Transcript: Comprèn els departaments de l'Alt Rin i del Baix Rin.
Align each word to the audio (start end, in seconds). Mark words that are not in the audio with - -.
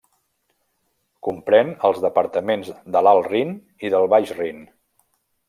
Comprèn 1.27 1.69
els 1.89 1.99
departaments 2.05 2.73
de 2.97 3.05
l'Alt 3.09 3.31
Rin 3.35 3.53
i 3.87 3.93
del 3.97 4.09
Baix 4.17 4.35
Rin. 4.41 4.67